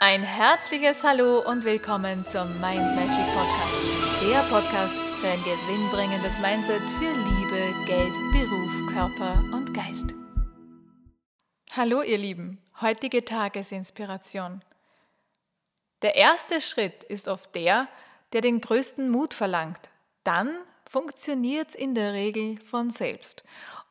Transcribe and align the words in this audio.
Ein 0.00 0.22
herzliches 0.22 1.02
Hallo 1.02 1.40
und 1.40 1.64
willkommen 1.64 2.24
zum 2.24 2.48
Mind 2.60 2.94
Magic 2.94 3.26
Podcast. 3.34 4.22
Der 4.22 4.38
Podcast 4.48 4.96
für 4.96 5.26
ein 5.26 5.42
gewinnbringendes 5.42 6.38
Mindset 6.38 6.80
für 7.00 7.10
Liebe, 7.10 7.74
Geld, 7.84 8.14
Beruf, 8.30 8.92
Körper 8.92 9.42
und 9.52 9.74
Geist. 9.74 10.14
Hallo 11.72 12.02
ihr 12.02 12.16
Lieben, 12.16 12.62
heutige 12.80 13.24
Tagesinspiration. 13.24 14.62
Der 16.02 16.14
erste 16.14 16.60
Schritt 16.60 17.02
ist 17.02 17.26
oft 17.26 17.52
der, 17.56 17.88
der 18.32 18.40
den 18.40 18.60
größten 18.60 19.10
Mut 19.10 19.34
verlangt. 19.34 19.90
Dann 20.22 20.56
funktioniert 20.88 21.70
es 21.70 21.74
in 21.74 21.96
der 21.96 22.12
Regel 22.12 22.60
von 22.60 22.90
selbst. 22.90 23.42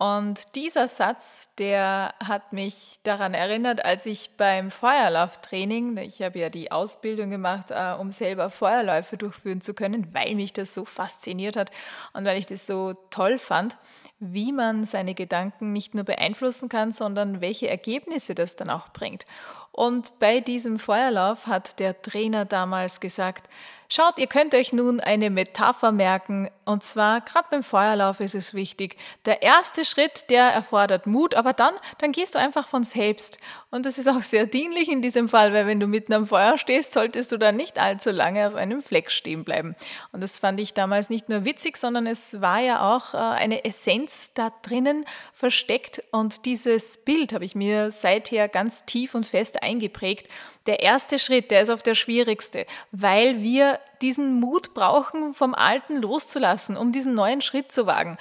Und 0.00 0.56
dieser 0.56 0.88
Satz, 0.88 1.50
der 1.58 2.14
hat 2.26 2.54
mich 2.54 3.00
daran 3.02 3.34
erinnert, 3.34 3.84
als 3.84 4.06
ich 4.06 4.30
beim 4.38 4.70
Feuerlauftraining, 4.70 5.98
ich 5.98 6.22
habe 6.22 6.38
ja 6.38 6.48
die 6.48 6.72
Ausbildung 6.72 7.28
gemacht, 7.28 7.66
äh, 7.70 7.92
um 7.98 8.10
selber 8.10 8.48
Feuerläufe 8.48 9.18
durchführen 9.18 9.60
zu 9.60 9.74
können, 9.74 10.14
weil 10.14 10.36
mich 10.36 10.54
das 10.54 10.72
so 10.72 10.86
fasziniert 10.86 11.54
hat 11.56 11.70
und 12.14 12.24
weil 12.24 12.38
ich 12.38 12.46
das 12.46 12.66
so 12.66 12.94
toll 13.10 13.38
fand, 13.38 13.76
wie 14.20 14.52
man 14.52 14.84
seine 14.84 15.14
Gedanken 15.14 15.72
nicht 15.72 15.94
nur 15.94 16.04
beeinflussen 16.04 16.68
kann, 16.68 16.92
sondern 16.92 17.40
welche 17.40 17.68
Ergebnisse 17.68 18.34
das 18.34 18.54
dann 18.54 18.70
auch 18.70 18.90
bringt. 18.90 19.24
Und 19.72 20.18
bei 20.18 20.40
diesem 20.40 20.78
Feuerlauf 20.78 21.46
hat 21.46 21.78
der 21.78 22.00
Trainer 22.02 22.44
damals 22.44 23.00
gesagt, 23.00 23.48
Schaut, 23.92 24.20
ihr 24.20 24.28
könnt 24.28 24.54
euch 24.54 24.72
nun 24.72 25.00
eine 25.00 25.30
Metapher 25.30 25.90
merken, 25.90 26.48
und 26.64 26.84
zwar 26.84 27.22
gerade 27.22 27.48
beim 27.50 27.64
Feuerlauf 27.64 28.20
ist 28.20 28.36
es 28.36 28.54
wichtig. 28.54 28.96
Der 29.24 29.42
erste 29.42 29.84
Schritt, 29.84 30.30
der 30.30 30.44
erfordert 30.44 31.08
Mut, 31.08 31.34
aber 31.34 31.52
dann, 31.52 31.74
dann 31.98 32.12
gehst 32.12 32.36
du 32.36 32.38
einfach 32.38 32.68
von 32.68 32.84
selbst. 32.84 33.38
Und 33.72 33.86
das 33.86 33.98
ist 33.98 34.08
auch 34.08 34.22
sehr 34.22 34.46
dienlich 34.46 34.88
in 34.88 35.02
diesem 35.02 35.28
Fall, 35.28 35.52
weil 35.52 35.66
wenn 35.66 35.80
du 35.80 35.88
mitten 35.88 36.12
am 36.12 36.24
Feuer 36.24 36.56
stehst, 36.56 36.92
solltest 36.92 37.32
du 37.32 37.36
dann 37.36 37.56
nicht 37.56 37.80
allzu 37.80 38.12
lange 38.12 38.46
auf 38.46 38.54
einem 38.54 38.80
Fleck 38.80 39.10
stehen 39.10 39.42
bleiben. 39.42 39.74
Und 40.12 40.22
das 40.22 40.38
fand 40.38 40.60
ich 40.60 40.72
damals 40.72 41.10
nicht 41.10 41.28
nur 41.28 41.44
witzig, 41.44 41.76
sondern 41.76 42.06
es 42.06 42.40
war 42.40 42.60
ja 42.60 42.94
auch 42.94 43.14
äh, 43.14 43.16
eine 43.16 43.64
Essenz 43.64 44.09
da 44.34 44.52
drinnen 44.62 45.04
versteckt. 45.32 46.02
Und 46.10 46.44
dieses 46.44 46.98
Bild 46.98 47.32
habe 47.32 47.44
ich 47.44 47.54
mir 47.54 47.90
seither 47.90 48.48
ganz 48.48 48.84
tief 48.84 49.14
und 49.14 49.26
fest 49.26 49.62
eingeprägt. 49.62 50.28
Der 50.66 50.80
erste 50.80 51.18
Schritt, 51.18 51.50
der 51.50 51.62
ist 51.62 51.70
oft 51.70 51.86
der 51.86 51.94
schwierigste, 51.94 52.66
weil 52.92 53.42
wir 53.42 53.78
diesen 54.02 54.40
Mut 54.40 54.74
brauchen, 54.74 55.34
vom 55.34 55.54
Alten 55.54 55.96
loszulassen, 55.96 56.76
um 56.76 56.92
diesen 56.92 57.14
neuen 57.14 57.40
Schritt 57.40 57.72
zu 57.72 57.86
wagen. 57.86 58.18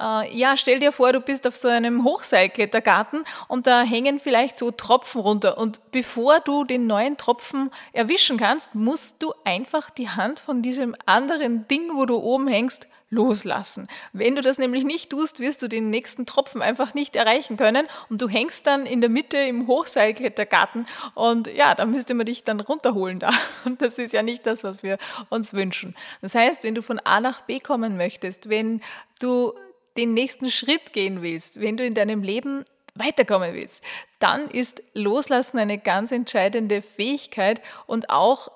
Äh, 0.00 0.34
ja, 0.36 0.56
stell 0.56 0.78
dir 0.78 0.92
vor, 0.92 1.12
du 1.12 1.20
bist 1.20 1.46
auf 1.46 1.56
so 1.56 1.68
einem 1.68 2.04
Hochseilklettergarten 2.04 3.24
und 3.48 3.66
da 3.66 3.82
hängen 3.82 4.18
vielleicht 4.18 4.56
so 4.56 4.70
Tropfen 4.70 5.20
runter. 5.20 5.58
Und 5.58 5.80
bevor 5.92 6.40
du 6.40 6.64
den 6.64 6.86
neuen 6.86 7.16
Tropfen 7.16 7.70
erwischen 7.92 8.38
kannst, 8.38 8.74
musst 8.74 9.22
du 9.22 9.34
einfach 9.44 9.90
die 9.90 10.08
Hand 10.08 10.40
von 10.40 10.62
diesem 10.62 10.96
anderen 11.04 11.68
Ding, 11.68 11.90
wo 11.94 12.06
du 12.06 12.16
oben 12.16 12.48
hängst, 12.48 12.88
loslassen. 13.10 13.88
Wenn 14.12 14.36
du 14.36 14.40
das 14.40 14.58
nämlich 14.58 14.84
nicht 14.84 15.10
tust, 15.10 15.40
wirst 15.40 15.60
du 15.62 15.68
den 15.68 15.90
nächsten 15.90 16.26
Tropfen 16.26 16.62
einfach 16.62 16.94
nicht 16.94 17.16
erreichen 17.16 17.56
können 17.56 17.86
und 18.08 18.22
du 18.22 18.28
hängst 18.28 18.66
dann 18.66 18.86
in 18.86 19.00
der 19.00 19.10
Mitte 19.10 19.36
im 19.36 19.66
Hochseilklettergarten 19.66 20.86
und 21.14 21.52
ja, 21.52 21.74
da 21.74 21.84
müsste 21.84 22.14
man 22.14 22.26
dich 22.26 22.44
dann 22.44 22.60
runterholen 22.60 23.18
da. 23.18 23.30
Und 23.64 23.82
das 23.82 23.98
ist 23.98 24.12
ja 24.12 24.22
nicht 24.22 24.46
das, 24.46 24.64
was 24.64 24.82
wir 24.82 24.96
uns 25.28 25.52
wünschen. 25.52 25.94
Das 26.22 26.34
heißt, 26.34 26.62
wenn 26.62 26.74
du 26.74 26.82
von 26.82 26.98
A 27.00 27.20
nach 27.20 27.42
B 27.42 27.60
kommen 27.60 27.96
möchtest, 27.96 28.48
wenn 28.48 28.80
du 29.18 29.52
den 29.96 30.14
nächsten 30.14 30.50
Schritt 30.50 30.92
gehen 30.92 31.20
willst, 31.20 31.60
wenn 31.60 31.76
du 31.76 31.84
in 31.84 31.94
deinem 31.94 32.22
Leben 32.22 32.64
weiterkommen 32.94 33.54
willst, 33.54 33.84
dann 34.18 34.48
ist 34.48 34.82
Loslassen 34.94 35.58
eine 35.58 35.78
ganz 35.78 36.12
entscheidende 36.12 36.80
Fähigkeit 36.80 37.60
und 37.86 38.10
auch 38.10 38.50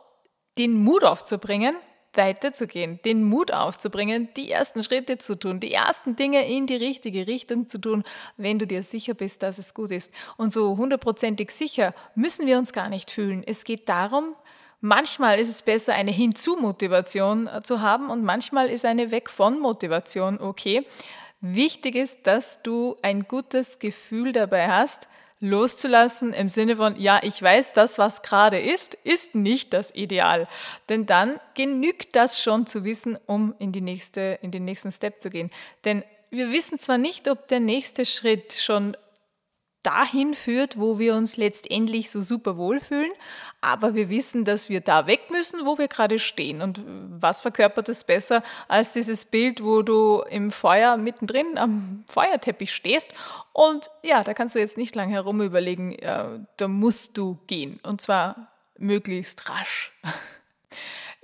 den 0.58 0.82
Mut 0.82 1.04
aufzubringen, 1.04 1.74
weiterzugehen, 2.16 3.00
den 3.04 3.24
Mut 3.24 3.52
aufzubringen, 3.52 4.28
die 4.36 4.50
ersten 4.50 4.82
Schritte 4.84 5.18
zu 5.18 5.38
tun, 5.38 5.60
die 5.60 5.72
ersten 5.72 6.16
Dinge 6.16 6.46
in 6.48 6.66
die 6.66 6.76
richtige 6.76 7.26
Richtung 7.26 7.68
zu 7.68 7.78
tun, 7.78 8.04
wenn 8.36 8.58
du 8.58 8.66
dir 8.66 8.82
sicher 8.82 9.14
bist, 9.14 9.42
dass 9.42 9.58
es 9.58 9.74
gut 9.74 9.90
ist. 9.90 10.12
Und 10.36 10.52
so 10.52 10.76
hundertprozentig 10.76 11.50
sicher 11.50 11.94
müssen 12.14 12.46
wir 12.46 12.58
uns 12.58 12.72
gar 12.72 12.88
nicht 12.88 13.10
fühlen. 13.10 13.42
Es 13.46 13.64
geht 13.64 13.88
darum, 13.88 14.34
manchmal 14.80 15.38
ist 15.38 15.48
es 15.48 15.62
besser, 15.62 15.94
eine 15.94 16.10
Hinzu-Motivation 16.10 17.46
äh, 17.46 17.62
zu 17.62 17.80
haben 17.80 18.10
und 18.10 18.22
manchmal 18.22 18.68
ist 18.68 18.84
eine 18.84 19.10
Weg-von-Motivation 19.10 20.40
okay. 20.40 20.86
Wichtig 21.40 21.94
ist, 21.94 22.26
dass 22.26 22.62
du 22.62 22.96
ein 23.02 23.28
gutes 23.28 23.78
Gefühl 23.78 24.32
dabei 24.32 24.68
hast, 24.68 25.08
loszulassen 25.44 26.32
im 26.32 26.48
Sinne 26.48 26.76
von, 26.76 26.98
ja, 27.00 27.20
ich 27.22 27.40
weiß, 27.40 27.72
das, 27.72 27.98
was 27.98 28.22
gerade 28.22 28.60
ist, 28.60 28.94
ist 28.94 29.34
nicht 29.34 29.72
das 29.72 29.94
Ideal. 29.94 30.48
Denn 30.88 31.06
dann 31.06 31.38
genügt 31.54 32.16
das 32.16 32.42
schon 32.42 32.66
zu 32.66 32.84
wissen, 32.84 33.18
um 33.26 33.54
in, 33.58 33.72
die 33.72 33.80
nächste, 33.80 34.38
in 34.42 34.50
den 34.50 34.64
nächsten 34.64 34.90
Step 34.90 35.20
zu 35.20 35.30
gehen. 35.30 35.50
Denn 35.84 36.02
wir 36.30 36.50
wissen 36.50 36.78
zwar 36.78 36.98
nicht, 36.98 37.28
ob 37.28 37.46
der 37.48 37.60
nächste 37.60 38.06
Schritt 38.06 38.54
schon 38.54 38.96
dahin 39.84 40.34
führt, 40.34 40.78
wo 40.80 40.98
wir 40.98 41.14
uns 41.14 41.36
letztendlich 41.36 42.10
so 42.10 42.20
super 42.20 42.56
wohlfühlen, 42.56 43.12
aber 43.60 43.94
wir 43.94 44.08
wissen, 44.08 44.44
dass 44.44 44.68
wir 44.68 44.80
da 44.80 45.06
weg 45.06 45.30
müssen, 45.30 45.64
wo 45.64 45.78
wir 45.78 45.88
gerade 45.88 46.18
stehen. 46.18 46.60
Und 46.60 46.82
was 46.86 47.40
verkörpert 47.40 47.88
es 47.88 48.04
besser 48.04 48.42
als 48.66 48.92
dieses 48.92 49.26
Bild, 49.26 49.62
wo 49.62 49.82
du 49.82 50.24
im 50.28 50.50
Feuer 50.50 50.96
mittendrin 50.96 51.56
am 51.58 52.04
Feuerteppich 52.08 52.74
stehst 52.74 53.12
und 53.52 53.88
ja, 54.02 54.24
da 54.24 54.34
kannst 54.34 54.56
du 54.56 54.58
jetzt 54.58 54.76
nicht 54.76 54.96
lange 54.96 55.12
herum 55.12 55.40
überlegen, 55.40 55.96
ja, 56.02 56.40
da 56.56 56.66
musst 56.66 57.16
du 57.16 57.38
gehen 57.46 57.78
und 57.84 58.00
zwar 58.00 58.48
möglichst 58.78 59.48
rasch. 59.48 59.92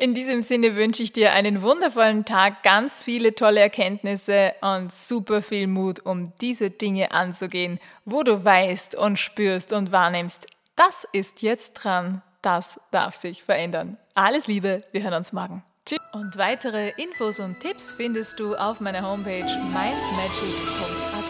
In 0.01 0.15
diesem 0.15 0.41
Sinne 0.41 0.77
wünsche 0.77 1.03
ich 1.03 1.13
dir 1.13 1.35
einen 1.35 1.61
wundervollen 1.61 2.25
Tag, 2.25 2.63
ganz 2.63 3.03
viele 3.03 3.35
tolle 3.35 3.61
Erkenntnisse 3.61 4.55
und 4.63 4.91
super 4.91 5.43
viel 5.43 5.67
Mut, 5.67 6.01
um 6.07 6.33
diese 6.41 6.71
Dinge 6.71 7.13
anzugehen, 7.13 7.79
wo 8.07 8.23
du 8.23 8.43
weißt 8.43 8.95
und 8.95 9.19
spürst 9.19 9.75
und 9.75 9.93
wahrnimmst. 9.93 10.47
Das 10.75 11.07
ist 11.13 11.43
jetzt 11.43 11.75
dran, 11.75 12.23
das 12.41 12.81
darf 12.93 13.15
sich 13.15 13.43
verändern. 13.43 13.99
Alles 14.15 14.47
Liebe, 14.47 14.85
wir 14.91 15.03
hören 15.03 15.13
uns 15.13 15.35
morgen. 15.35 15.63
Tschüss. 15.85 15.99
Und 16.15 16.39
weitere 16.39 16.93
Infos 16.97 17.39
und 17.39 17.61
Tipps 17.61 17.93
findest 17.93 18.41
du 18.41 18.57
auf 18.57 18.81
meiner 18.81 19.07
Homepage 19.07 19.43
mindmagic.at. 19.43 21.25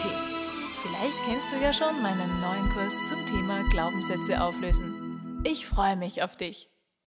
Vielleicht 0.81 1.17
kennst 1.27 1.51
du 1.51 1.61
ja 1.61 1.73
schon 1.73 2.01
meinen 2.01 2.39
neuen 2.39 2.69
Kurs 2.73 2.95
zum 3.09 3.19
Thema 3.27 3.67
Glaubenssätze 3.69 4.41
auflösen. 4.41 5.41
Ich 5.43 5.67
freue 5.67 5.97
mich 5.97 6.23
auf 6.23 6.37
dich. 6.37 6.70